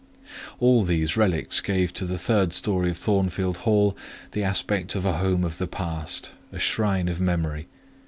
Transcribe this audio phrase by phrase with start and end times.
[0.59, 3.95] All these relics gave to the third storey of Thornfield Hall
[4.31, 7.67] the aspect of a home of the past: a shrine of memory.